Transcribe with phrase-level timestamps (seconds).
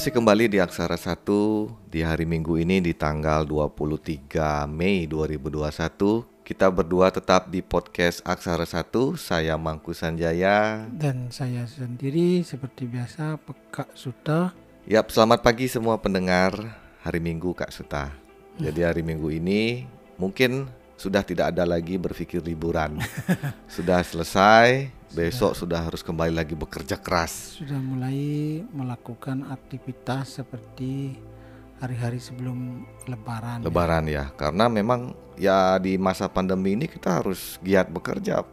[0.00, 1.28] Masih kembali di Aksara 1
[1.92, 8.64] di hari Minggu ini di tanggal 23 Mei 2021 kita berdua tetap di podcast Aksara
[8.64, 10.88] 1 Saya Mangku Sanjaya.
[10.88, 14.56] Dan saya sendiri seperti biasa Pekak Suta.
[14.88, 16.56] Yap, selamat pagi semua pendengar
[17.04, 18.08] hari Minggu Kak Suta.
[18.56, 19.84] Jadi hari Minggu ini
[20.16, 20.64] mungkin
[20.96, 22.96] sudah tidak ada lagi berpikir liburan.
[23.76, 27.58] Sudah selesai Besok sudah harus kembali lagi bekerja keras.
[27.58, 31.18] Sudah mulai melakukan aktivitas seperti
[31.82, 33.66] hari-hari sebelum lebaran.
[33.66, 34.30] Lebaran ya.
[34.30, 38.46] ya, karena memang ya di masa pandemi ini kita harus giat bekerja.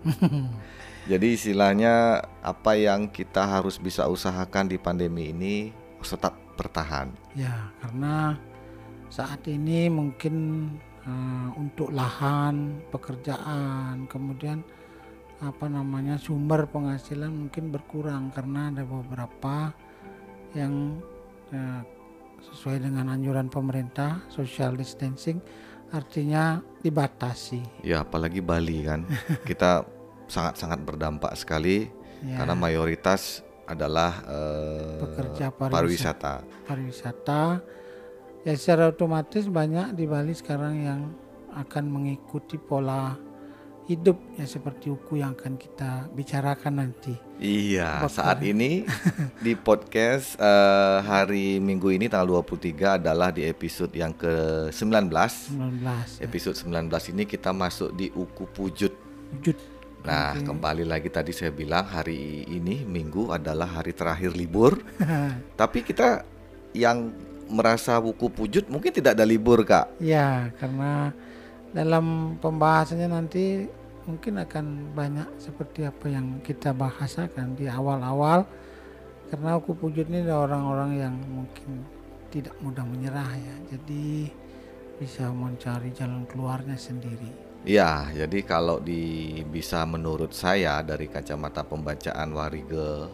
[1.12, 5.70] Jadi istilahnya apa yang kita harus bisa usahakan di pandemi ini
[6.02, 7.14] tetap bertahan.
[7.38, 8.34] Ya, karena
[9.14, 10.36] saat ini mungkin
[11.06, 14.66] uh, untuk lahan, pekerjaan, kemudian
[15.38, 19.70] apa namanya sumber penghasilan mungkin berkurang karena ada beberapa
[20.58, 20.98] yang
[21.54, 21.86] ya,
[22.42, 25.38] sesuai dengan anjuran pemerintah social distancing
[25.94, 27.86] artinya dibatasi.
[27.86, 29.06] Ya apalagi Bali kan
[29.50, 29.86] kita
[30.28, 31.88] sangat-sangat berdampak sekali
[32.26, 32.44] ya.
[32.44, 36.44] karena mayoritas adalah uh, pekerja pariwisata.
[36.66, 37.62] Pariwisata
[38.48, 41.02] ya secara otomatis banyak di Bali sekarang yang
[41.54, 43.27] akan mengikuti pola
[43.88, 47.16] hidup ya seperti uku yang akan kita bicarakan nanti.
[47.40, 48.12] Iya, Bakal.
[48.12, 48.84] saat ini
[49.46, 55.08] di podcast uh, hari Minggu ini tanggal 23 adalah di episode yang ke-19.
[55.08, 56.20] 19.
[56.20, 56.84] Episode ya.
[56.84, 58.92] 19 ini kita masuk di uku pujut.
[59.40, 59.56] Pujut.
[60.04, 60.44] Nah, okay.
[60.44, 64.84] kembali lagi tadi saya bilang hari ini Minggu adalah hari terakhir libur.
[65.60, 66.28] Tapi kita
[66.76, 67.16] yang
[67.48, 69.96] merasa buku pujut mungkin tidak ada libur, Kak.
[70.04, 71.16] Ya, karena
[71.76, 73.68] dalam pembahasannya nanti
[74.08, 78.48] mungkin akan banyak seperti apa yang kita bahasakan di awal-awal.
[79.28, 81.84] Karena aku pujut ini orang-orang yang mungkin
[82.32, 83.56] tidak mudah menyerah ya.
[83.76, 84.32] Jadi
[84.98, 87.48] bisa mencari jalan keluarnya sendiri.
[87.68, 93.12] Ya, jadi kalau di bisa menurut saya dari kacamata pembacaan Warige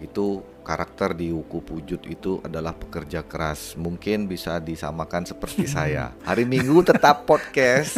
[0.00, 3.78] itu karakter di Wuku Pujut itu adalah pekerja keras.
[3.78, 6.10] Mungkin bisa disamakan seperti saya.
[6.26, 7.94] Hari Minggu tetap podcast.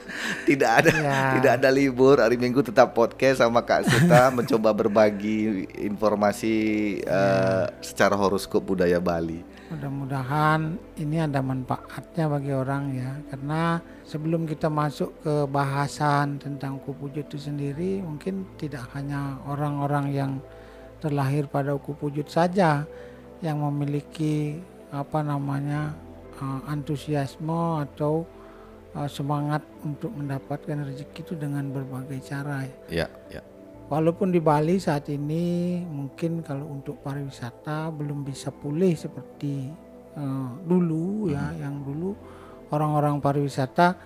[0.48, 1.20] tidak ada ya.
[1.40, 2.20] tidak ada libur.
[2.20, 6.54] Hari Minggu tetap podcast sama Kak Suta mencoba berbagi informasi
[7.00, 7.08] ya.
[7.08, 9.40] uh, secara horoskop budaya Bali.
[9.72, 13.10] Mudah-mudahan ini ada manfaatnya bagi orang ya.
[13.32, 20.12] Karena sebelum kita masuk ke bahasan tentang Wuku Pujut itu sendiri, mungkin tidak hanya orang-orang
[20.12, 20.32] yang
[21.00, 22.84] terlahir pada uku pujut saja
[23.40, 24.60] yang memiliki
[24.92, 25.96] apa namanya
[26.38, 28.28] uh, antusiasme atau
[28.94, 32.68] uh, semangat untuk mendapatkan rezeki itu dengan berbagai cara.
[32.92, 33.40] Ya, ya.
[33.90, 39.66] Walaupun di Bali saat ini mungkin kalau untuk pariwisata belum bisa pulih seperti
[40.14, 41.54] uh, dulu ya, hmm.
[41.58, 42.14] ya, yang dulu
[42.70, 43.98] orang-orang pariwisata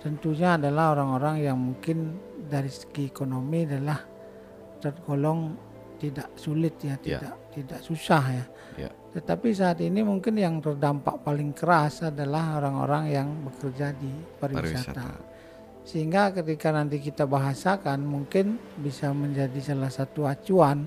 [0.00, 4.00] tentunya adalah orang-orang yang mungkin dari segi ekonomi adalah
[4.80, 5.69] tergolong
[6.00, 7.20] tidak sulit ya, ya.
[7.20, 7.52] tidak yeah.
[7.52, 8.44] tidak susah ya.
[8.88, 8.92] Yeah.
[9.10, 14.08] Tetapi saat ini mungkin yang terdampak paling keras adalah orang-orang yang bekerja di
[14.40, 14.96] pariwisata.
[14.96, 15.28] pariwisata.
[15.84, 20.86] Sehingga ketika nanti kita bahasakan mungkin bisa menjadi salah satu acuan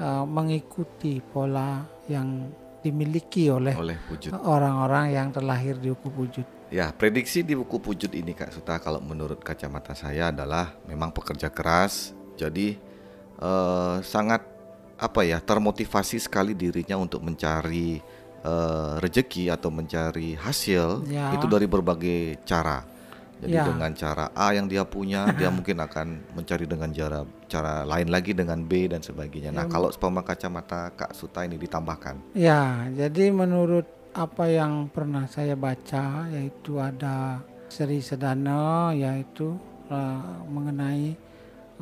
[0.00, 2.48] uh, mengikuti pola yang
[2.84, 3.72] dimiliki oleh
[4.44, 6.46] orang-orang yang terlahir di Uku Pujut.
[6.68, 11.48] Ya, prediksi di Uku Pujut ini Kak Suta kalau menurut kacamata saya adalah memang pekerja
[11.48, 12.12] keras.
[12.36, 12.76] Jadi
[13.40, 14.42] uh, sangat
[14.94, 17.98] apa ya termotivasi sekali dirinya untuk mencari
[18.46, 21.34] uh, rejeki atau mencari hasil ya.
[21.34, 22.84] itu dari berbagai cara.
[23.44, 23.66] Jadi ya.
[23.66, 28.32] dengan cara A yang dia punya, dia mungkin akan mencari dengan cara cara lain lagi
[28.32, 29.50] dengan B dan sebagainya.
[29.50, 29.72] Nah, ya.
[29.74, 32.32] kalau sepama kacamata Kak Suta ini ditambahkan.
[32.32, 33.84] Ya, jadi menurut
[34.14, 39.58] apa yang pernah saya baca yaitu ada Seri Sedana yaitu
[39.90, 41.18] uh, mengenai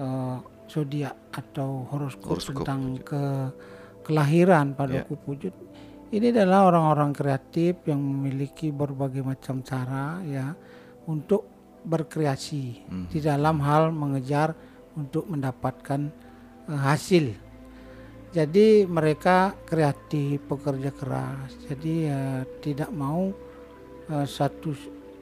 [0.01, 3.23] uh, zodiak atau horoskop, horoskop tentang ke
[4.03, 5.07] kelahiran pada yeah.
[5.07, 5.55] Pujut.
[6.13, 10.53] Ini adalah orang-orang kreatif yang memiliki berbagai macam cara ya
[11.09, 11.49] untuk
[11.83, 13.07] berkreasi hmm.
[13.09, 14.53] di dalam hal mengejar
[14.93, 16.13] untuk mendapatkan
[16.69, 17.33] uh, hasil.
[18.33, 21.53] Jadi mereka kreatif, pekerja keras.
[21.69, 23.33] Jadi ya tidak mau
[24.09, 24.73] uh, satu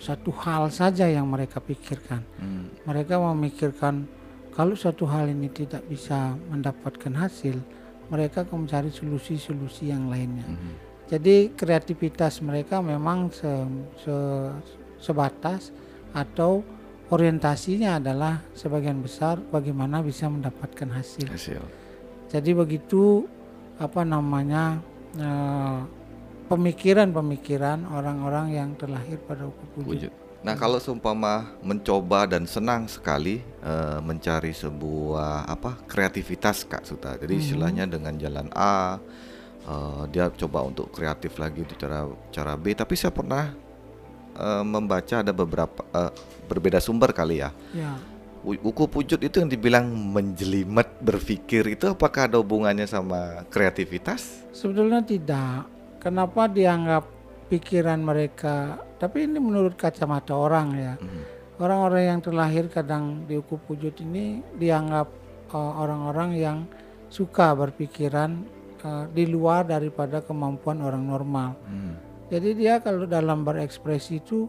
[0.00, 2.22] satu hal saja yang mereka pikirkan.
[2.40, 2.66] Hmm.
[2.82, 4.10] Mereka memikirkan
[4.55, 7.56] kalau satu hal ini tidak bisa mendapatkan hasil,
[8.11, 10.47] mereka akan mencari solusi-solusi yang lainnya.
[10.47, 10.75] Mm -hmm.
[11.11, 13.50] Jadi kreativitas mereka memang se,
[14.02, 14.14] se,
[15.02, 15.75] sebatas
[16.14, 16.62] atau
[17.11, 21.26] orientasinya adalah sebagian besar bagaimana bisa mendapatkan hasil.
[21.26, 21.62] hasil.
[22.31, 23.26] Jadi begitu
[23.82, 24.79] apa namanya
[25.19, 25.81] eh,
[26.47, 29.87] pemikiran-pemikiran orang-orang yang terlahir pada wujud.
[29.87, 30.12] wujud.
[30.40, 37.12] Nah, kalau seumpama mencoba dan senang sekali eh, mencari sebuah apa kreativitas Kak Suta.
[37.20, 38.96] Jadi istilahnya dengan jalan A
[39.69, 42.72] eh, dia coba untuk kreatif lagi di cara cara B.
[42.72, 43.52] Tapi saya pernah
[44.40, 46.12] eh, membaca ada beberapa eh,
[46.48, 47.52] berbeda sumber kali ya.
[47.76, 48.00] Ya,
[48.40, 54.48] Uku wujud itu yang dibilang menjelimet berpikir itu apakah ada hubungannya sama kreativitas?
[54.56, 55.69] sebetulnya tidak.
[56.00, 57.04] Kenapa dianggap
[57.52, 58.81] pikiran mereka?
[59.00, 60.94] Tapi ini menurut kacamata orang ya.
[61.00, 61.23] Mhm.
[61.61, 65.08] Orang-orang yang terlahir kadang di ukhuwah wujud ini dianggap
[65.52, 66.58] eh, orang-orang yang
[67.08, 68.44] suka berpikiran
[68.85, 71.50] eh, di luar daripada kemampuan orang normal.
[71.64, 71.97] Hmm.
[72.31, 74.47] Jadi dia kalau dalam berekspresi itu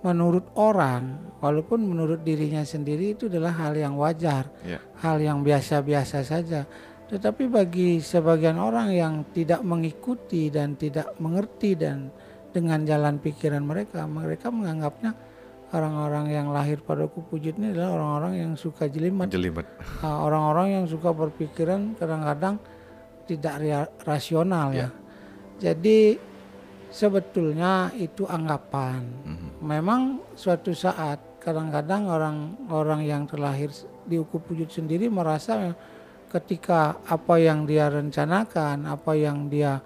[0.00, 4.80] menurut orang, walaupun menurut dirinya sendiri itu adalah hal yang wajar, Ya.
[5.04, 6.64] hal yang biasa-biasa saja.
[7.12, 12.08] Tetapi bagi sebagian orang yang tidak mengikuti dan tidak mengerti dan
[12.50, 15.14] dengan jalan pikiran mereka, mereka menganggapnya
[15.70, 19.66] orang-orang yang lahir pada kupu wujud ini adalah orang-orang yang suka jelimet, Menjelimet.
[20.02, 22.58] Ah, orang-orang yang suka berpikiran kadang-kadang
[23.30, 23.54] tidak
[24.02, 24.90] rasional ya.
[25.62, 26.18] Jadi
[26.90, 29.06] sebetulnya itu anggapan.
[29.06, 29.48] Mhm.
[29.62, 30.00] Memang
[30.34, 33.70] suatu saat kadang-kadang orang-orang yang terlahir
[34.04, 35.70] di wujud sendiri merasa
[36.30, 39.78] ketika apa yang dia rencanakan, apa yang dia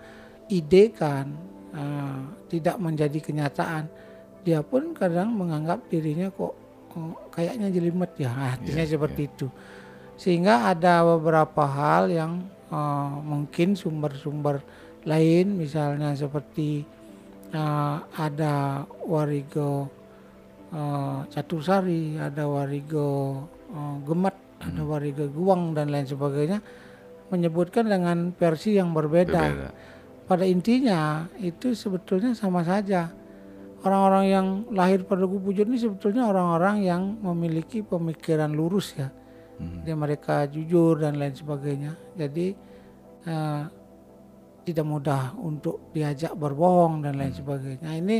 [0.49, 3.91] idekan eh, tidak menjadi kenyataan,
[4.47, 6.55] dia pun kadang menganggap dirinya kok
[6.94, 9.47] oh, kayaknya jelimet ya, artinya Iya, seperti itu.
[10.15, 14.62] Sehingga ada beberapa hal yang eh, mungkin sumber-sumber
[15.05, 16.87] lain misalnya seperti
[17.53, 19.91] eh, ada warigo
[20.73, 26.62] eh, Catursari, ada warigo eh, Gemet, ada warigo Guang dan lain sebagainya
[27.32, 29.43] menyebutkan dengan versi yang berbeda.
[29.43, 29.70] Berbeda.
[30.25, 33.12] Pada intinya itu sebetulnya sama saja.
[33.85, 39.12] Orang-orang yang lahir pada kubu wujud ini sebetulnya orang-orang yang memiliki pemikiran lurus ya.
[39.85, 41.93] Dia mereka jujur dan lain sebagainya.
[42.17, 42.56] Jadi
[43.29, 43.62] eh,
[44.65, 47.85] tidak mudah untuk diajak berbohong dan lain sebagainya.
[47.85, 48.19] Nah, ini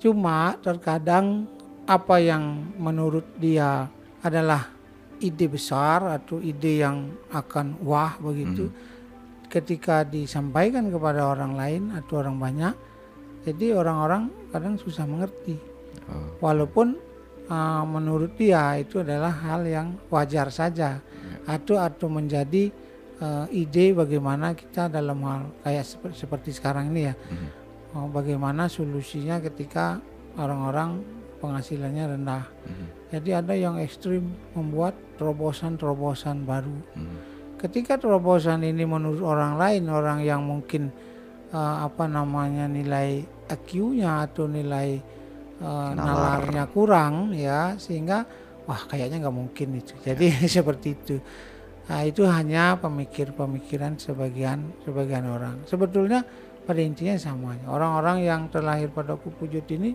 [0.00, 1.44] cuma terkadang
[1.84, 3.84] apa yang menurut dia
[4.24, 4.72] adalah
[5.20, 8.72] ide besar atau ide yang akan wah begitu
[9.54, 12.74] ketika disampaikan kepada orang lain atau orang banyak
[13.44, 15.60] jadi orang-orang kadang susah mengerti.
[16.08, 16.96] Oh, walaupun
[17.46, 21.00] uh, menurut dia itu adalah hal yang wajar saja
[21.44, 22.72] atau atau menjadi
[23.20, 27.14] uh, ide bagaimana kita dalam hal kayak seperti, seperti sekarang ini ya.
[27.92, 30.00] Uh, bagaimana solusinya ketika
[30.40, 31.04] orang-orang
[31.38, 32.44] penghasilannya rendah.
[32.64, 32.86] Mhm.
[33.12, 34.24] jadi ada yang ekstrim
[34.56, 36.72] membuat terobosan-terobosan baru.
[36.96, 37.33] Mhm.
[37.64, 40.92] Ketika terobosan ini menurut orang lain orang yang mungkin
[41.48, 45.00] uh, apa namanya nilai IQ-nya atau nilai
[45.64, 46.44] uh, Nalar.
[46.44, 48.28] nalarnya kurang ya sehingga
[48.68, 49.96] wah kayaknya nggak mungkin itu.
[50.04, 50.28] Jadi
[50.60, 51.16] seperti itu.
[51.84, 55.64] Nah, itu hanya pemikir-pemikiran sebagian sebagian orang.
[55.68, 56.24] Sebetulnya
[56.64, 59.92] pada intinya sama orang-orang yang terlahir pada kupu wujud ini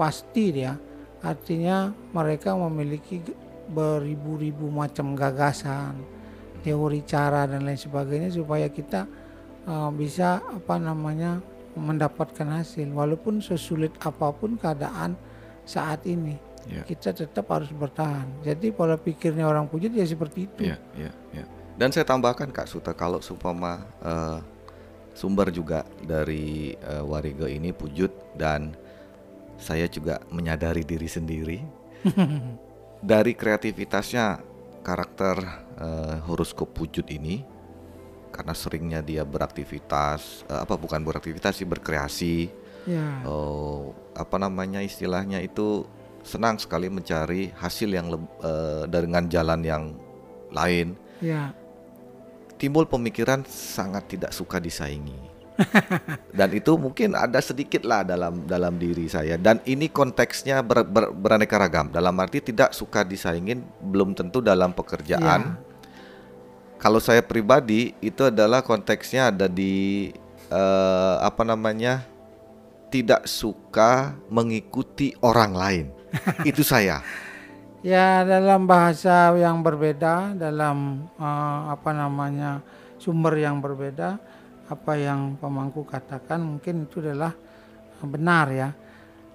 [0.00, 0.80] pasti dia
[1.20, 3.20] artinya mereka memiliki
[3.68, 6.19] beribu-ribu macam gagasan
[6.60, 9.08] teori cara dan lain sebagainya supaya kita
[9.66, 11.40] uh, bisa apa namanya
[11.74, 15.16] mendapatkan hasil walaupun sesulit apa pun keadaan
[15.64, 16.36] saat ini
[16.68, 16.84] Ya.
[16.84, 21.44] kita tetap harus bertahan jadi pola pikirnya orang pujut ya seperti itu Iya, iya, iya.
[21.72, 24.38] Dan saya tambahkan Kak Suta kalau supama eh,
[25.16, 28.76] sumber juga dari eh, Warigo ini Pujut dan
[29.56, 31.64] saya juga menyadari diri sendiri
[33.00, 34.44] dari kreativitasnya
[34.80, 35.36] karakter
[35.78, 37.44] eh, horoskop Pujut ini
[38.30, 42.36] karena seringnya dia beraktivitas eh, apa bukan beraktivitas sih berkreasi.
[42.88, 43.22] Ya.
[43.28, 45.84] Oh, apa namanya istilahnya itu
[46.24, 48.08] senang sekali mencari hasil yang
[48.40, 49.84] eh, dengan jalan yang
[50.50, 50.96] lain.
[51.20, 51.52] Ya.
[52.60, 55.29] Timbul pemikiran sangat tidak suka disaingi
[56.38, 59.36] dan itu mungkin ada sedikit lah dalam dalam diri saya.
[59.36, 61.92] Dan ini konteksnya ber, ber- beraneka ragam.
[61.92, 65.56] Dalam arti tidak suka disaingin belum tentu dalam pekerjaan.
[66.80, 70.08] Kalau saya pribadi itu adalah konteksnya ada di
[70.48, 72.08] eh, apa namanya
[72.90, 75.86] tidak suka mengikuti orang lain.
[76.50, 77.04] Itu saya.
[77.80, 82.60] Ya dalam bahasa yang berbeda, dalam eh, apa namanya
[83.00, 84.20] sumber yang berbeda,
[84.70, 87.34] apa yang pemangku katakan mungkin itu adalah
[87.98, 88.70] eh, benar ya.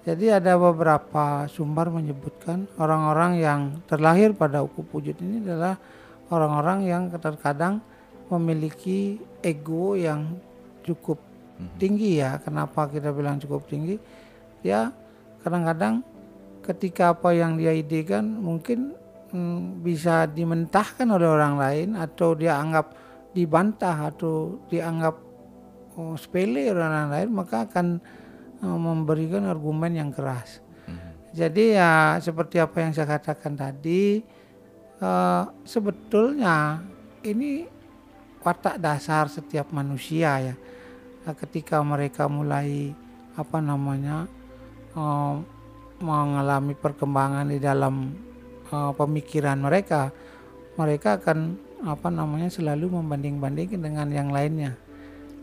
[0.06, 5.82] Jadi ada beberapa sumber menyebutkan orang-orang yang terlahir pada ukhuwah wujud ini adalah
[6.30, 7.82] orang-orang yang terkadang
[8.30, 10.38] memiliki ego yang
[10.86, 11.18] cukup
[11.82, 12.38] tinggi ya.
[12.38, 13.98] Kenapa kita bilang cukup tinggi?
[14.62, 14.94] Ya
[15.42, 16.06] kadang-kadang
[16.66, 18.98] ketika apa yang dia idekan mungkin
[19.30, 22.94] hmm, bisa dimentahkan oleh orang lain atau dia anggap
[23.36, 25.25] dibantah atau dianggap
[26.20, 28.04] sepele oleh orang lain maka akan
[28.64, 30.66] uh, memberikan argumen yang keras.
[31.36, 34.24] Jadi ya seperti apa yang saya katakan tadi
[35.04, 36.80] uh, sebetulnya
[37.28, 37.68] ini
[38.40, 40.56] watak dasar setiap manusia ya.
[41.28, 42.96] Nah, ketika mereka mulai
[43.36, 44.32] apa namanya
[44.96, 45.44] uh,
[46.00, 48.16] mengalami perkembangan di dalam
[48.72, 50.16] uh, pemikiran mereka,
[50.80, 54.80] mereka akan apa namanya selalu membanding-bandingkan dengan yang lainnya.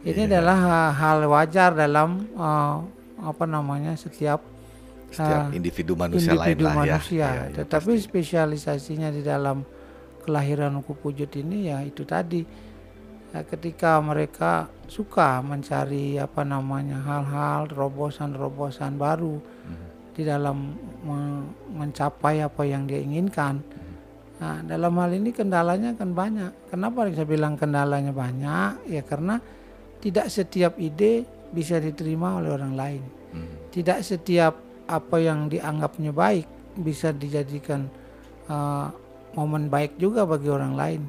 [0.03, 0.29] Ini Iya.
[0.35, 0.59] adalah
[0.93, 2.83] hal wajar dalam uh,
[3.23, 4.43] apa namanya setiap
[5.13, 6.81] Setiap Ah, individu manusia lain individu lah ya.
[6.97, 7.27] manusia.
[7.29, 8.05] Iya, Tetapi pasti.
[8.09, 9.61] spesialisasinya di dalam
[10.19, 12.41] kelahiran Uku Pujut ini ya itu tadi
[13.29, 19.87] Ya, ketika mereka suka mencari apa namanya hal-hal terobosan-terobosan baru Mhm.
[20.13, 20.57] di dalam
[21.01, 23.65] me- mencapai apa yang dia inginkan.
[24.37, 26.69] Nah, dalam hal ini kendalanya kan banyak.
[26.69, 28.85] Kenapa saya bilang kendalanya banyak?
[28.89, 29.41] Ya karena
[30.03, 33.73] tidak setiap ide bisa diterima oleh orang lain Mhm.
[33.73, 34.55] tidak setiap
[34.85, 36.45] apa yang dianggapnya baik
[36.75, 37.89] bisa dijadikan
[38.47, 38.93] uh,
[39.33, 41.03] momen baik juga bagi orang lain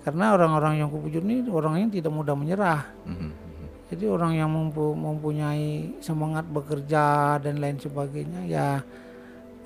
[0.00, 2.82] karena orang-orang yang kupujur ini orang yang tidak mudah menyerah.
[3.04, 3.30] Mhm.
[3.92, 8.80] jadi orang yang mempu- mempunyai semangat bekerja dan lain sebagainya ya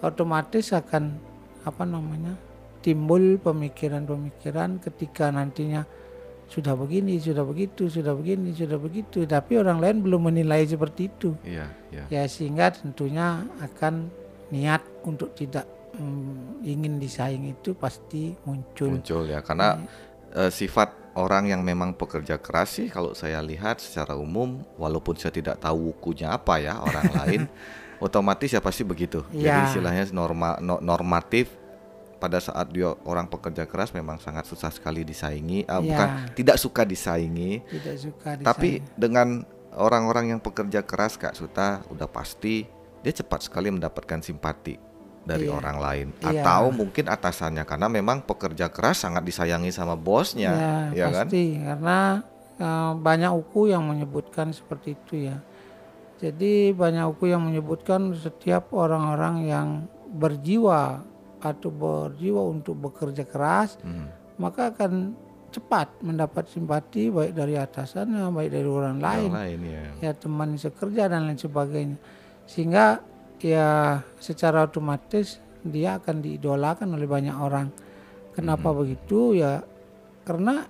[0.00, 1.14] otomatis akan
[1.62, 2.34] apa namanya
[2.82, 5.86] timbul pemikiran-pemikiran ketika nantinya
[6.46, 11.34] sudah begini, sudah begitu, sudah begini, sudah begitu, tapi orang lain belum menilai seperti itu
[11.42, 12.04] Iya, iya.
[12.06, 14.06] ya sehingga tentunya akan
[14.48, 15.66] niat untuk tidak
[15.98, 18.94] mm, ingin disaing itu pasti muncul.
[18.94, 19.82] Muncul ya karena
[20.32, 25.34] eh, sifat orang yang memang pekerja keras sih kalau saya lihat secara umum walaupun saya
[25.34, 27.42] tidak tahu wukunya apa ya orang lain
[27.98, 29.24] otomatis ya pasti begitu.
[29.32, 29.66] Jadi Ya.
[29.66, 31.50] istilahnya norma no- normatif
[32.16, 35.92] pada saat dia orang pekerja keras memang sangat susah sekali disaingi, ah, Ya.
[35.92, 37.60] bukan tidak suka disaingi.
[37.64, 38.96] Tidak suka Tapi disaing.
[38.96, 39.28] dengan
[39.76, 42.64] orang-orang yang pekerja keras Kak Suta udah pasti
[43.04, 44.80] dia cepat sekali mendapatkan simpati
[45.22, 45.54] dari Iya.
[45.54, 46.40] orang lain Iya.
[46.42, 50.54] atau mungkin atasannya karena memang pekerja keras sangat disayangi sama bosnya,
[50.94, 51.26] ya, kan?
[51.28, 51.98] pasti karena
[52.56, 55.36] eh, banyak uku yang menyebutkan seperti itu ya.
[56.16, 59.68] Jadi banyak uku yang menyebutkan setiap orang-orang yang
[60.08, 61.04] berjiwa
[61.52, 64.08] atau berjiwa untuk bekerja keras Hmm.
[64.40, 65.14] maka akan
[65.50, 70.10] cepat mendapat simpati baik dari atasannya, baik dari orang lain, lain ya.
[70.10, 71.96] ya teman sekerja dan lain sebagainya.
[72.44, 73.00] Sehingga
[73.40, 77.72] ya secara otomatis dia akan diidolakan oleh banyak orang.
[78.36, 79.32] Kenapa begitu?
[79.32, 79.64] Ya
[80.28, 80.68] karena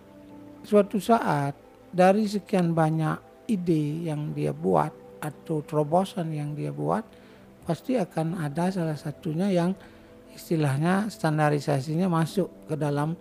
[0.62, 1.59] suatu saat
[1.90, 7.02] dari sekian banyak ide yang dia buat atau terobosan yang dia buat
[7.66, 9.75] pasti akan ada salah satunya yang
[10.37, 13.16] istilahnya standarisasinya masuk ke dalam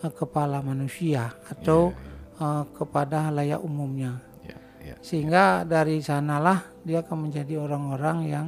[0.00, 1.90] eh, kepala manusia atau
[2.38, 4.96] eh, kepada halayak umumnya Ya, ya.
[5.02, 8.46] sehingga dari sanalah dia akan menjadi orang-orang yang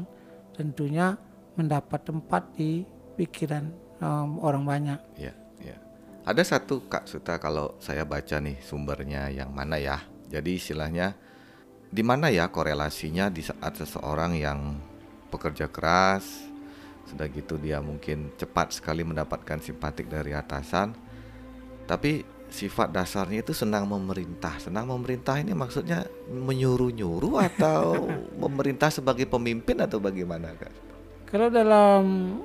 [0.55, 1.15] tentunya
[1.55, 2.83] mendapat tempat di
[3.15, 3.71] pikiran
[4.03, 4.99] em, orang banyak.
[5.15, 5.79] Ya, ya.
[6.27, 10.03] Ada satu Kak Suta kalau saya baca nih sumbernya yang mana ya.
[10.27, 11.15] Jadi istilahnya
[11.95, 14.83] di mana ya korelasinya di saat seseorang yang
[15.31, 16.51] pekerja keras
[17.05, 20.97] sudah gitu dia mungkin cepat sekali mendapatkan simpatik dari atasan
[21.85, 24.57] tapi sifat dasarnya itu senang memerintah.
[24.63, 28.07] Senang memerintah ini maksudnya menyuruh-nyuruh atau
[28.43, 30.73] memerintah sebagai pemimpin atau bagaimana Kak?
[31.29, 32.03] Kalau dalam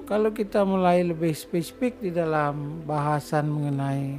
[0.09, 4.17] kalau kita mulai lebih spesifik di dalam bahasan mengenai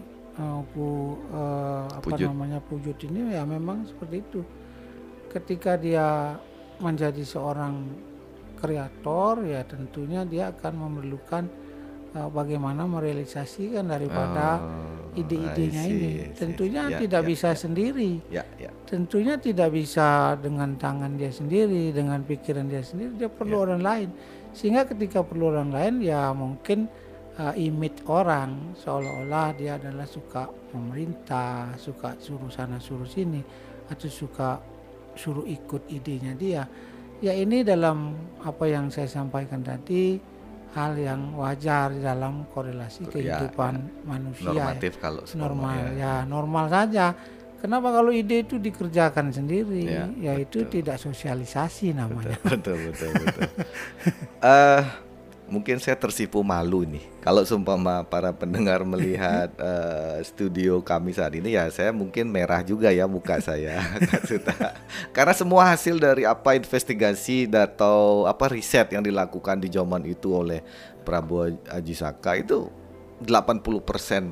[0.71, 2.31] pu- eh, apa Pujut.
[2.31, 4.41] namanya pujut ini ya memang seperti itu.
[5.27, 6.39] Ketika dia
[6.79, 7.83] menjadi seorang
[8.61, 11.45] kreator ya tentunya dia akan memerlukan
[12.13, 14.61] eh, bagaimana merealisasikan daripada
[15.11, 16.31] Oh, ide-idenya ini.
[16.39, 17.59] Tentunya Ya, tidak ya, bisa ya.
[17.59, 18.11] sendiri.
[18.31, 18.71] Ya, ya.
[18.87, 23.19] Tentunya tidak bisa dengan tangan dia sendiri, dengan pikiran dia sendiri.
[23.19, 23.63] Dia perlu Ya.
[23.67, 24.09] orang lain.
[24.55, 26.87] Sehingga ketika perlu orang lain, ya mungkin
[27.39, 33.43] uh, image orang seolah-olah dia adalah suka memerintah, suka suruh sana suruh sini,
[33.91, 34.63] atau suka
[35.19, 36.63] suruh ikut idenya dia.
[37.21, 40.17] Ya ini dalam apa yang saya sampaikan tadi
[40.73, 43.75] hal yang wajar di dalam korelasi Ya, kehidupan
[44.05, 44.49] manusia.
[44.49, 45.93] ya normatif kalau semua normal ya.
[45.99, 47.07] ya normal saja
[47.61, 53.43] kenapa kalau ide itu dikerjakan sendiri Ya, ya itu tidak sosialisasi namanya betul betul betul.
[54.41, 54.83] Eh
[55.51, 57.03] mungkin saya tersipu malu nih.
[57.21, 62.89] Kalau sumpama para pendengar melihat uh, studio kami saat ini ya saya mungkin merah juga
[62.89, 63.83] ya muka saya.
[65.17, 70.63] Karena semua hasil dari apa investigasi atau apa riset yang dilakukan di zaman itu oleh
[71.03, 72.71] Prabowo Ajisaka itu
[73.21, 73.61] 80%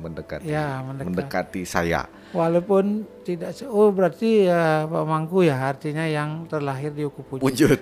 [0.01, 1.05] mendekati Ya, mendekat.
[1.05, 2.09] mendekati saya.
[2.29, 2.85] Walaupun
[3.23, 7.41] tidak se- oh berarti ya Pak Mangku ya artinya yang terlahir di Uku Pucuk.
[7.41, 7.81] Wujud.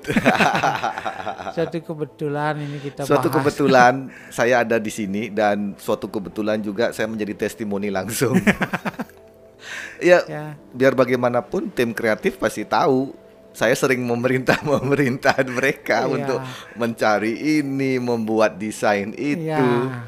[1.55, 3.35] Suatu kebetulan ini kita Suatu bahas.
[3.43, 3.93] kebetulan
[4.37, 8.39] saya ada di sini dan suatu kebetulan juga saya menjadi testimoni langsung.
[9.99, 10.55] ya, Ya.
[10.71, 13.11] biar bagaimanapun tim kreatif pasti tahu
[13.51, 16.13] saya sering memerintah memerintah mereka Iya.
[16.13, 16.39] untuk
[16.73, 19.43] mencari ini, membuat desain itu.
[19.43, 20.05] Ya.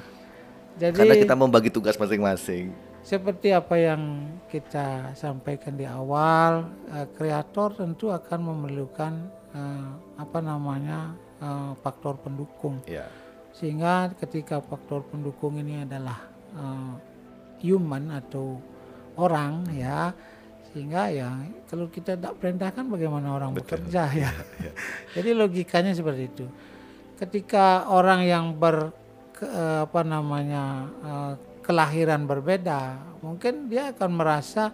[0.79, 2.71] Jadi Karena kita membagi tugas masing-masing.
[3.09, 9.13] Seperti apa yang kita sampaikan di awal, eh, kreator tentu akan memerlukan
[9.49, 9.89] eh,
[10.21, 12.85] apa namanya eh, faktor pendukung.
[12.85, 13.09] Ya.
[13.49, 16.29] Sehingga ketika faktor pendukung ini adalah
[17.61, 18.57] human atau
[19.13, 20.09] orang ya,
[20.71, 21.29] sehingga ya
[21.69, 24.31] kalau kita tidak perintahkan bagaimana orang bekerja ya.
[25.17, 26.45] Jadi logikanya seperti itu.
[27.19, 28.95] Ketika orang yang ber
[29.35, 29.49] ke-
[29.85, 30.87] apa namanya
[31.69, 34.73] kelahiran berbeda, mungkin dia akan merasa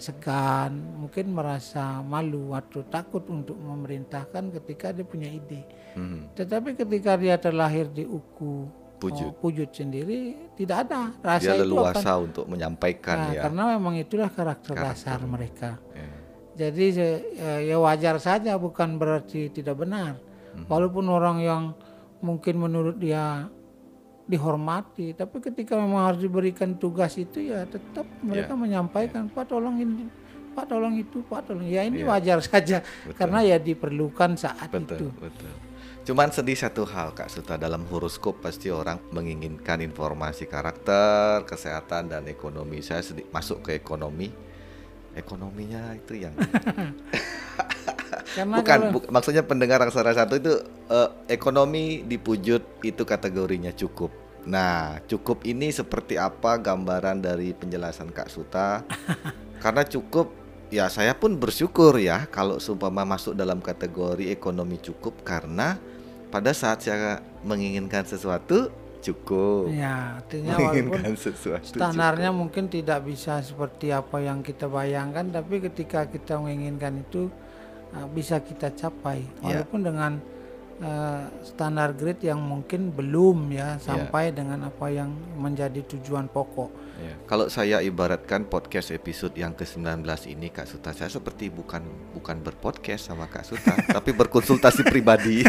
[0.00, 5.60] segan, mungkin merasa malu atau takut untuk memerintahkan ketika dia punya ide.
[5.92, 6.32] Mhm.
[6.32, 8.64] Tetapi ketika dia terlahir di uku
[8.96, 9.28] Pujut.
[9.28, 13.42] oh, pujut sendiri tidak ada rasa Dia itu akan leluasa untuk menyampaikan Nah, ya.
[13.44, 15.76] karena memang itulah karakter, dasar mereka.
[15.92, 16.08] Ya.
[16.52, 17.10] Jadi ya,
[17.60, 20.16] ya wajar saja bukan berarti tidak benar.
[20.56, 20.64] Mhm.
[20.64, 21.62] Walaupun orang yang
[22.24, 23.50] mungkin menurut dia
[24.32, 30.08] dihormati, tapi ketika memang harus diberikan tugas itu ya tetap mereka menyampaikan, Pak tolong ini,
[30.50, 31.64] Pak tolong itu, Pak tolong.
[31.64, 32.80] Ya ini wajar saja
[33.12, 34.80] karena ya diperlukan saat itu.
[34.80, 35.52] Betul, betul.
[36.02, 42.26] Cuman sedih satu hal Kak Suta dalam horoskop pasti orang menginginkan informasi karakter, kesehatan dan
[42.26, 42.82] ekonomi.
[42.82, 44.32] Saya sedih masuk ke ekonomi.
[45.12, 46.32] Ekonominya itu yang
[48.32, 50.56] Karena bukan kalau- bu- maksudnya pendengar aksara satu itu
[50.88, 54.10] eh, ekonomi dipujut itu kategorinya cukup.
[54.42, 58.82] Nah, cukup ini seperti apa gambaran dari penjelasan Kak Suta?
[59.62, 60.34] Karena cukup
[60.72, 65.76] ya saya pun bersyukur ya kalau seumpama masuk dalam kategori ekonomi cukup karena
[66.32, 68.72] pada saat saya menginginkan sesuatu
[69.04, 69.68] cukup.
[69.68, 71.76] ya artinya walaupun menginginkan sesuatu.
[71.76, 77.28] standarnya mungkin tidak bisa seperti apa yang kita bayangkan tapi ketika kita menginginkan itu
[77.92, 79.60] uh, bisa kita capai Ya.
[79.60, 80.12] walaupun dengan
[80.82, 87.14] uh, standar grade yang mungkin belum ya sampai dengan apa yang menjadi tujuan pokok Ya,
[87.26, 91.82] Kalau saya ibaratkan podcast episode yang ke-19 ini Kak Suta, saya seperti bukan
[92.14, 95.42] bukan berpodcast sama Kak Suta, tapi berkonsultasi pribadi.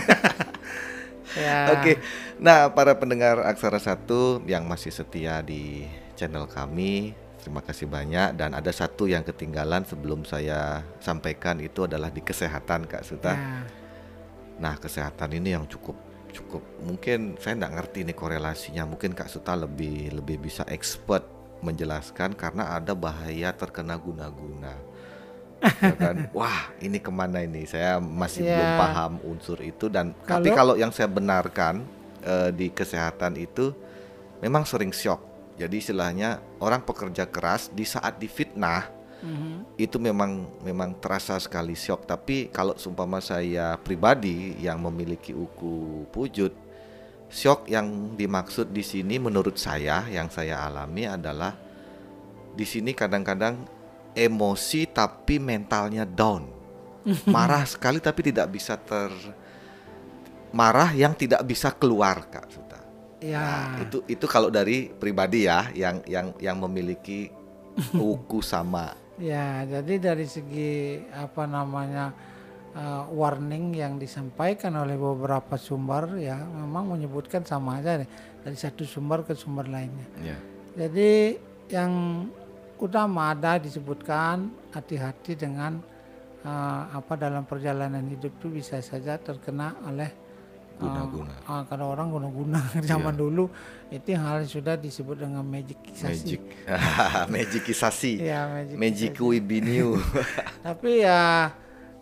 [1.43, 2.01] ya Oke.
[2.41, 5.85] Nah, para pendengar Aksara Satu yang masih setia di
[6.17, 12.09] channel kami, terima kasih banyak dan ada satu yang ketinggalan sebelum saya sampaikan itu adalah
[12.09, 13.33] di kesehatan Kak Suta.
[13.37, 13.82] ya,
[14.57, 15.95] Nah, kesehatan ini yang cukup
[16.33, 18.83] cukup mungkin saya nggak ngerti nih korelasinya.
[18.85, 21.25] Mungkin Kak Suta lebih lebih bisa expert
[21.61, 24.73] menjelaskan karena ada bahaya terkena guna-guna.
[25.79, 26.27] Ya kan?
[26.37, 27.63] Wah, ini ke mana ini?
[27.63, 28.75] Saya masih belum Ya.
[28.75, 31.85] paham unsur itu dan tapi Kalau- kalau yang saya benarkan
[32.19, 33.71] eh, di kesehatan itu
[34.39, 35.19] memang sering shock.
[35.53, 38.89] Jadi istilahnya orang pekerja keras di saat difitnah
[39.23, 39.79] mhm.
[39.79, 46.53] itu memang memang terasa sekali shock tapi kalau seumpama saya pribadi yang memiliki uku pujut
[47.33, 51.57] shock yang dimaksud di sini menurut saya yang saya alami adalah
[52.53, 53.65] di sini kadang-kadang
[54.13, 56.45] emosi tapi mentalnya down.
[57.35, 59.09] Marah sekali tapi tidak bisa ter
[60.53, 62.79] marah yang tidak bisa keluar kak Suta.
[63.17, 67.33] Ya Nah, itu itu kalau dari pribadi ya yang yang yang memiliki
[67.97, 72.09] uku sama Ya, jadi dari segi apa namanya
[72.73, 78.09] uh, warning yang disampaikan oleh beberapa sumber ya memang menyebutkan sama aja deh
[78.41, 80.07] dari satu sumber ke sumber lainnya.
[80.21, 80.37] ya
[80.73, 81.37] Jadi
[81.69, 82.25] yang
[82.81, 85.77] utama ada disebutkan hati-hati dengan
[86.41, 90.09] uh, apa dalam perjalanan hidup itu bisa saja terkena oleh
[90.73, 91.33] Guna-guna.
[91.47, 92.59] uh, karena orang guna-guna.
[92.89, 93.47] Zaman dulu
[93.93, 95.79] itu hal yang sudah disebut dengan magic.
[96.03, 96.41] Magic
[97.29, 100.01] magicisasi Ya, magic magic wibiniu
[100.65, 101.53] Tapi ya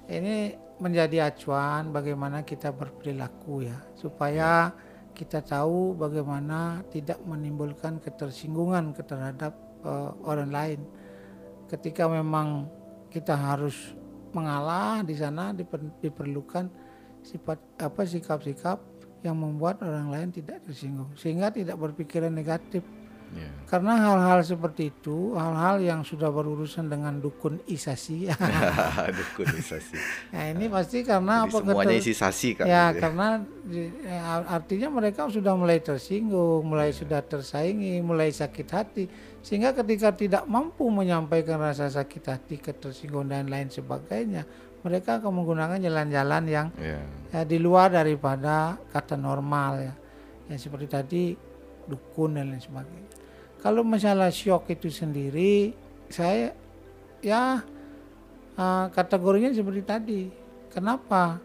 [0.07, 4.73] ini menjadi acuan bagaimana kita berperilaku ya supaya
[5.13, 9.53] kita tahu bagaimana tidak menimbulkan ketersinggungan terhadap
[9.85, 10.79] eh, orang lain.
[11.69, 12.65] Ketika memang
[13.11, 13.93] kita harus
[14.31, 16.71] mengalah di sana diper- diperlukan
[17.21, 18.77] sifat apa sikap-sikap
[19.21, 22.81] yang membuat orang lain tidak tersinggung sehingga tidak berpikiran negatif
[23.31, 23.47] Ya.
[23.63, 28.27] karena hal-hal seperti itu hal-hal yang sudah berurusan dengan dukun isasi
[29.23, 29.95] Dukunisasi.
[30.35, 32.67] nah ini pasti karena Jadi apa semuanya isi sasi kan.
[32.67, 33.27] ya gitu karena
[33.63, 34.19] di- ya,
[34.51, 39.07] artinya mereka sudah mulai tersinggung mulai sudah tersaingi mulai sakit hati
[39.39, 44.43] sehingga ketika tidak mampu menyampaikan rasa sakit hati ketersinggung dan lain sebagainya
[44.81, 46.99] mereka akan menggunakan jalan-jalan yang Ya.
[47.29, 49.93] ya, di luar daripada kata normal ya.
[50.49, 51.23] Ya seperti tadi
[51.87, 53.09] dukun dan lain sebagainya.
[53.61, 55.71] Kalau masalah shock itu sendiri
[56.09, 56.51] saya
[57.21, 57.61] ya
[58.57, 60.21] eh, kategorinya seperti tadi.
[60.73, 61.37] Kenapa?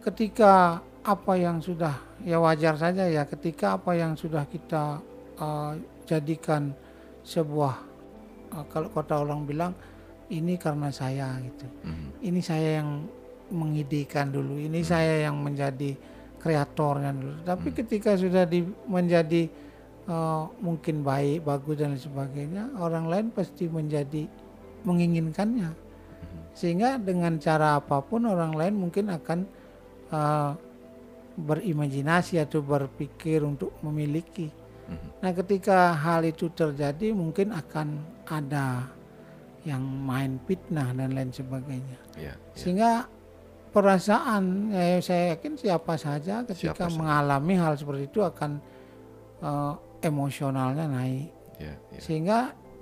[0.00, 3.24] Ketika apa yang sudah ya wajar saja ya.
[3.24, 5.00] Ketika apa yang sudah kita
[5.40, 5.72] eh,
[6.04, 6.76] jadikan
[7.24, 7.74] sebuah
[8.52, 9.72] eh, kalau kota orang bilang
[10.30, 12.06] ini karena saya gitu Mhm.
[12.22, 13.04] ini saya yang
[13.50, 15.98] mengidekan dulu, ini saya yang menjadi
[16.38, 17.34] kreatornya dulu.
[17.42, 19.50] Tapi ketika sudah di, menjadi
[20.06, 24.26] eh, mungkin baik, bagus dan sebagainya, orang lain pasti menjadi
[24.86, 25.70] menginginkannya.
[26.54, 29.38] Sehingga dengan cara apa pun orang lain mungkin akan
[30.10, 30.52] eh,
[31.38, 34.50] berimajinasi atau berpikir untuk memiliki.
[34.86, 35.08] Mhm.
[35.22, 38.90] Nah, ketika hal itu terjadi mungkin akan ada
[39.64, 41.98] yang main fitnah dan lain sebagainya.
[42.16, 42.32] Ya.
[42.32, 42.34] ya.
[42.56, 43.04] Sehingga
[43.70, 46.96] perasaan ya, saya yakin siapa saja ketika Siapa saja.
[46.96, 48.58] mengalami hal seperti itu akan
[49.40, 51.28] eh, emosionalnya naik.
[51.56, 51.74] Ya.
[51.92, 52.00] ya.
[52.00, 52.38] Sehingga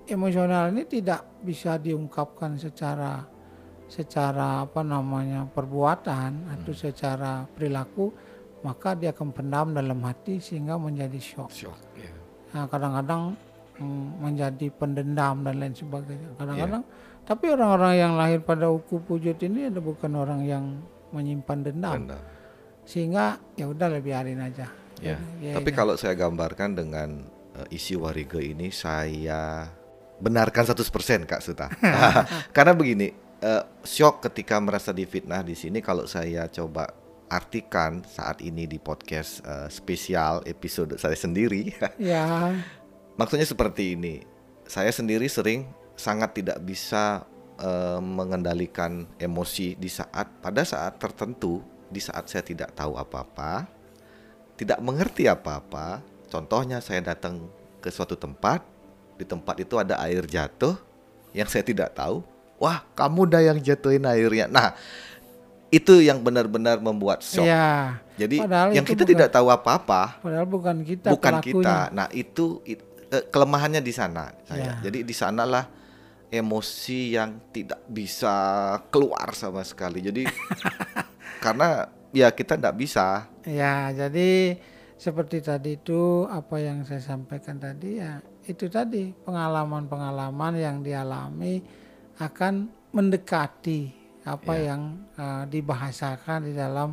[0.07, 3.27] emosional ini tidak bisa diungkapkan secara
[3.89, 6.83] secara apa namanya perbuatan atau Hmm.
[6.85, 8.13] secara perilaku
[8.61, 11.49] maka dia akan pendam dalam hati sehingga menjadi shock.
[11.55, 11.79] Shock.
[11.95, 12.11] Ya.
[12.53, 13.39] Nah, kadang-kadang
[14.19, 16.35] menjadi pendendam dan lain sebagainya.
[16.35, 17.23] Kadang-kadang Iya.
[17.23, 20.65] tapi orang-orang yang lahir pada uku pujut ini ada bukan orang yang
[21.13, 21.95] menyimpan dendam.
[22.09, 22.21] Benar.
[22.85, 24.67] Sehingga ya udah biarin aja.
[24.99, 25.21] Ya.
[25.39, 25.77] Ya, Tapi ya.
[25.77, 27.23] kalau saya gambarkan dengan
[27.55, 29.69] eh, isi warige ini saya
[30.19, 31.71] benarkan 100% Kak Suta.
[32.57, 36.91] Karena begini, eh, shock ketika merasa difitnah di sini kalau saya coba
[37.29, 41.77] artikan saat ini di podcast eh, spesial episode saya sendiri.
[42.01, 42.57] ya
[43.19, 44.23] Maksudnya seperti ini.
[44.65, 45.67] Saya sendiri sering
[45.99, 47.27] sangat tidak bisa
[47.59, 51.59] eh, mengendalikan emosi di saat pada saat tertentu,
[51.91, 53.67] di saat saya tidak tahu apa-apa,
[54.55, 55.99] tidak mengerti apa-apa.
[56.29, 57.49] Contohnya saya datang
[57.81, 58.63] ke suatu tempat,
[59.17, 60.77] di tempat itu ada air jatuh
[61.33, 62.23] yang saya tidak tahu.
[62.59, 64.51] Wah, kamu dah yang jatuhin airnya.
[64.51, 64.75] Nah,
[65.69, 67.45] itu yang benar-benar membuat shock.
[67.45, 71.55] ya Jadi Padahal yang kita bukan- tidak tahu apa-apa, padahal bukan kita bukan pelakunya.
[71.63, 71.77] kita.
[71.95, 74.81] Nah itu it- eh, kelemahannya di sana saya.
[74.81, 74.89] Ya.
[74.89, 75.69] Jadi di sanalah
[76.29, 78.37] emosi yang tidak bisa
[78.93, 80.05] keluar sama sekali.
[80.05, 80.29] Jadi
[81.45, 83.29] karena ya kita tidak bisa.
[83.49, 84.61] Ya, jadi
[85.01, 91.63] seperti tadi itu apa yang saya sampaikan tadi ya itu tadi pengalaman-pengalaman yang dialami
[92.19, 93.95] akan mendekati
[94.27, 94.75] apa Ya.
[94.75, 94.83] yang
[95.17, 96.93] eh, dibahasakan di dalam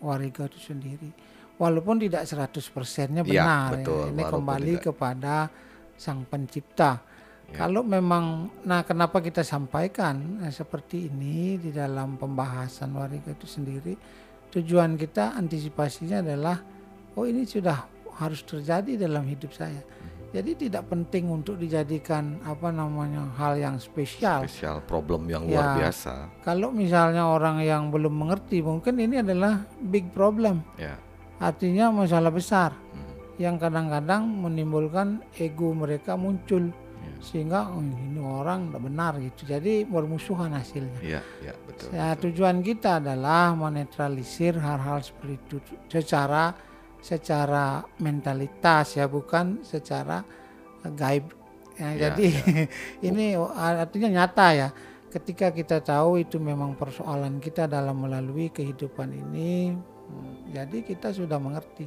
[0.00, 1.12] wariga itu sendiri.
[1.56, 3.74] Walaupun tidak 100%-nya Ya, benar ya.
[3.80, 4.02] betul.
[4.06, 4.84] Ini Walaupun kembali tidak.
[4.86, 5.34] kepada
[5.96, 6.90] sang pencipta.
[7.48, 7.64] Ya.
[7.64, 8.24] Kalau memang,
[8.62, 13.94] nah kenapa kita sampaikan eh, seperti ini di dalam pembahasan wariga itu sendiri,
[14.50, 16.60] tujuan kita antisipasinya adalah,
[17.14, 19.80] oh ini sudah harus terjadi dalam hidup saya.
[19.80, 20.14] Mhm.
[20.34, 24.44] Jadi tidak penting untuk dijadikan apa namanya hal yang spesial.
[24.44, 25.86] Spesial problem yang luar Ya.
[25.86, 26.44] biasa.
[26.44, 30.98] Kalau misalnya orang yang belum mengerti, mungkin ini adalah big problem, Ya.
[31.38, 33.12] Artinya masalah besar Hmm.
[33.36, 37.12] yang kadang-kadang menimbulkan ego mereka muncul Ya.
[37.22, 41.94] sehingga oh, ini orang tidak benar gitu jadi bermusuhan hasilnya Ya, ya betul.
[41.94, 46.50] ya tujuan kita adalah menetralisir hal-hal seperti itu secara
[46.98, 50.24] secara mentalitas ya bukan secara
[50.98, 51.30] gaib
[51.78, 52.26] ya, Ya, jadi
[53.12, 54.68] ini artinya nyata ya
[55.06, 59.78] ketika kita tahu itu memang persoalan kita dalam melalui kehidupan ini
[60.48, 61.86] jadi kita sudah mengerti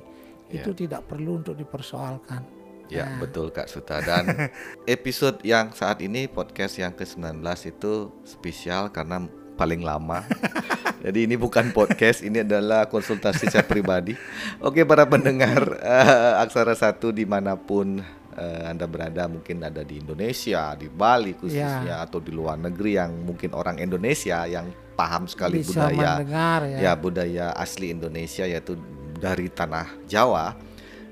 [0.49, 0.65] Ya.
[0.65, 2.41] itu tidak perlu untuk dipersoalkan
[2.89, 3.21] Ya, Nah.
[3.21, 4.25] betul Kak Suta dan
[4.89, 7.37] episode yang saat ini podcast yang ke-19
[7.69, 10.25] itu spesial karena paling lama.
[11.05, 14.17] Jadi ini bukan podcast, ini adalah konsultasi saya pribadi.
[14.65, 18.01] Oke para pendengar eh, Aksara Satu di mana pun
[18.33, 23.21] eh, Anda berada, mungkin ada di Indonesia, di Bali khususnya, atau di luar negeri yang
[23.21, 24.65] mungkin orang Indonesia yang
[24.99, 28.75] paham sekali bisa budaya mendengar ya, ya budaya asli Indonesia yaitu
[29.15, 30.59] dari tanah Jawa.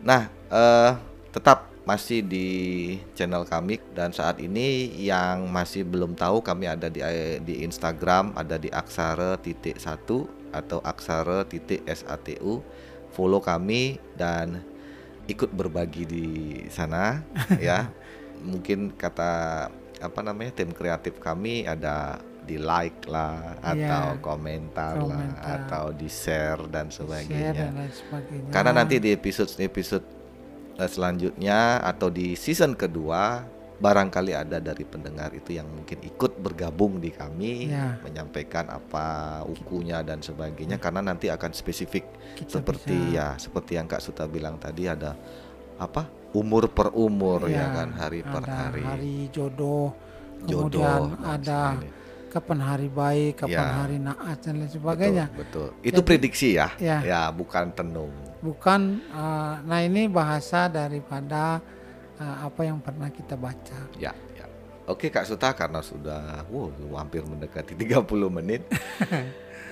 [0.04, 0.91] Nah, eh,
[1.32, 2.47] tetap masih di
[3.15, 7.00] channel kami dan saat ini yang masih belum tahu kami ada di
[7.47, 12.60] di Instagram ada di aksara titik satu atau aksara titik satu
[13.15, 14.60] follow kami dan
[15.32, 16.28] ikut berbagi di
[16.67, 17.23] sana
[17.63, 17.88] ya.
[18.43, 19.65] Mungkin kata
[19.97, 25.58] apa namanya tim kreatif kami ada di like lah atau Iya, komentar, lah komentar.
[25.62, 28.50] atau di share dan share sebagainya dan lain sebagainya.
[28.50, 30.06] karena nanti di episode episode
[30.80, 33.42] selanjutnya atau di season kedua
[33.78, 37.98] barangkali ada dari pendengar itu yang mungkin ikut bergabung di kami Ya.
[38.02, 39.06] menyampaikan apa
[39.44, 42.06] ukunya dan sebagainya karena nanti akan spesifik
[42.36, 45.14] Kita seperti bisa- ya seperti yang Kak Suta bilang tadi ada
[45.78, 49.94] apa umur per umur ya, Ya, kan hari per ada hari hari jodoh,
[50.44, 51.94] jodoh kemudian dan ada sebagainya.
[52.28, 53.74] Kapan hari baik, kapan Ya.
[53.76, 55.26] hari naas dan lain sebagainya.
[55.32, 55.82] betul, betul.
[55.82, 56.98] itu Jadi- prediksi ya Ya.
[57.02, 61.58] ya bukan tenung Bukan, eh, nah ini bahasa daripada
[62.16, 63.78] eh, apa yang pernah kita baca.
[63.96, 64.46] Ya, ya.
[64.86, 68.66] Oke Kak Suta karena sudah wow, hampir mendekati 30 menit.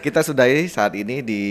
[0.02, 1.42] Kita sudahi saat ini di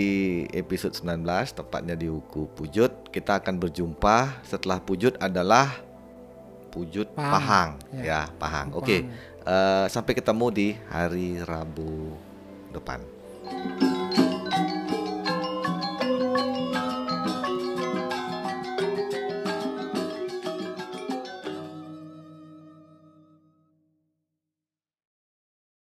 [0.49, 1.19] episode 19
[1.51, 3.11] tepatnya di Huku Pujut.
[3.11, 5.83] Kita akan berjumpa setelah Pujut adalah
[6.71, 7.35] Pujut Pahang.
[7.35, 8.03] Pahang, Ya.
[8.03, 8.67] ya, Pahang.
[8.71, 9.03] Oke.
[9.45, 12.17] Eh, sampai ketemu di hari Rabu
[12.73, 12.99] depan.